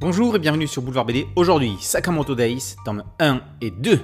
[0.00, 1.26] Bonjour et bienvenue sur Boulevard BD.
[1.36, 4.00] Aujourd'hui, Sakamoto Days, tome 1 et 2.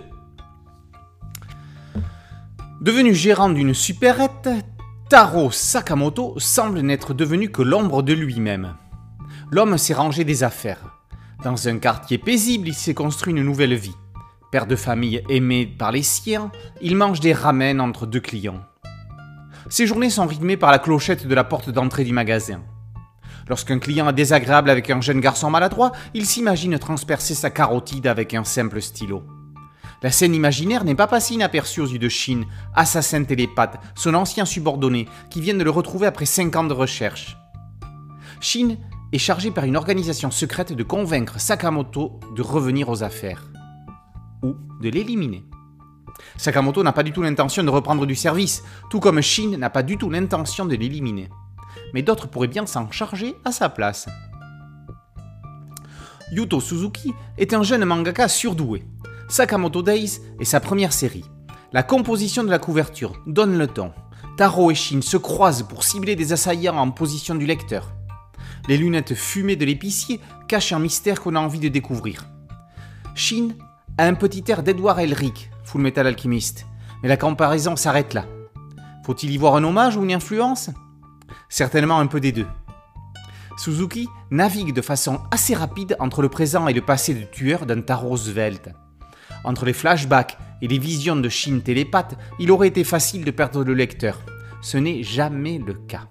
[2.82, 4.50] Devenu gérant d'une supérette,
[5.08, 8.74] Taro Sakamoto semble n'être devenu que l'ombre de lui-même.
[9.50, 10.98] L'homme s'est rangé des affaires.
[11.42, 13.96] Dans un quartier paisible, il s'est construit une nouvelle vie.
[14.52, 16.52] Père de famille aimé par les siens,
[16.82, 18.60] il mange des ramen entre deux clients.
[19.70, 22.60] Ses journées sont rythmées par la clochette de la porte d'entrée du magasin.
[23.48, 28.34] Lorsqu'un client est désagréable avec un jeune garçon maladroit, il s'imagine transpercer sa carotide avec
[28.34, 29.22] un simple stylo.
[30.02, 32.42] La scène imaginaire n'est pas passée inaperçue aux yeux de Shin,
[32.74, 37.36] assassin télépathe, son ancien subordonné, qui vient de le retrouver après 5 ans de recherche.
[38.40, 38.76] Shin
[39.12, 43.44] est chargé par une organisation secrète de convaincre Sakamoto de revenir aux affaires.
[44.42, 45.44] Ou de l'éliminer.
[46.36, 49.82] Sakamoto n'a pas du tout l'intention de reprendre du service, tout comme Shin n'a pas
[49.82, 51.30] du tout l'intention de l'éliminer.
[51.94, 54.06] Mais d'autres pourraient bien s'en charger à sa place.
[56.32, 58.84] Yuto Suzuki est un jeune mangaka surdoué.
[59.28, 61.24] Sakamoto Days est sa première série.
[61.72, 63.92] La composition de la couverture donne le ton.
[64.36, 67.92] Taro et Shin se croisent pour cibler des assaillants en position du lecteur.
[68.68, 72.26] Les lunettes fumées de l'épicier cachent un mystère qu'on a envie de découvrir.
[73.14, 73.50] Shin
[73.98, 76.66] a un petit air d'Edward Elric, Full Metal Alchemist,
[77.02, 78.26] mais la comparaison s'arrête là.
[79.04, 80.70] Faut-il y voir un hommage ou une influence?
[81.48, 82.46] Certainement un peu des deux.
[83.56, 87.80] Suzuki navigue de façon assez rapide entre le présent et le passé de tueur d'un
[87.80, 88.70] Taro svelte.
[89.44, 93.64] Entre les flashbacks et les visions de Shin télépathe, il aurait été facile de perdre
[93.64, 94.20] le lecteur.
[94.60, 96.08] Ce n'est jamais le cas.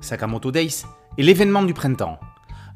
[0.00, 0.84] Sakamoto Days
[1.16, 2.18] est l'événement du printemps.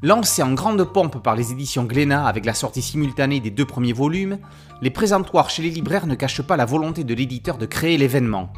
[0.01, 3.93] Lancé en grande pompe par les éditions Glénat avec la sortie simultanée des deux premiers
[3.93, 4.39] volumes,
[4.81, 8.51] les présentoirs chez les libraires ne cachent pas la volonté de l'éditeur de créer l'événement.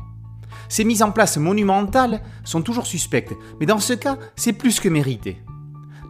[0.69, 4.89] Ces mises en place monumentales sont toujours suspectes, mais dans ce cas, c'est plus que
[4.89, 5.41] mérité.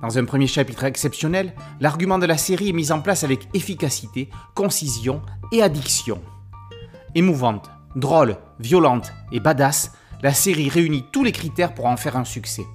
[0.01, 4.29] Dans un premier chapitre exceptionnel, l'argument de la série est mis en place avec efficacité,
[4.53, 5.21] concision
[5.51, 6.21] et addiction.
[7.15, 12.25] Émouvante, drôle, violente et badass, la série réunit tous les critères pour en faire un
[12.25, 12.65] succès.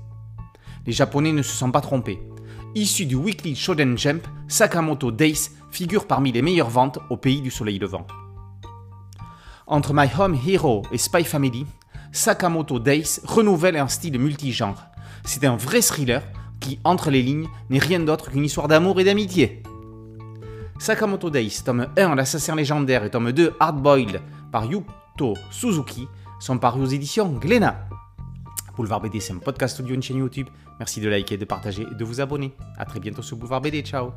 [0.86, 2.20] Les Japonais ne se sont pas trompés.
[2.74, 7.50] Issu du Weekly Shonen Jump, Sakamoto Days figure parmi les meilleures ventes au pays du
[7.50, 8.06] soleil levant.
[9.70, 11.64] Entre My Home Hero et Spy Family,
[12.10, 14.88] Sakamoto Days renouvelle un style multigenre.
[15.25, 16.25] C'est un vrai thriller
[16.58, 19.62] qui, entre les lignes, n'est rien d'autre qu'une histoire d'amour et d'amitié.
[20.81, 24.20] Sakamoto Days, tome 1 L'assassin légendaire et tome 2 Hardboiled
[24.50, 26.08] par Yuto Suzuki
[26.41, 27.87] sont parus aux éditions Glénat.
[28.75, 30.48] Boulevard BD, c'est un podcast audio, une chaîne YouTube.
[30.81, 32.56] Merci de liker, de partager et de vous abonner.
[32.76, 33.82] A très bientôt sur Boulevard BD.
[33.82, 34.10] Ciao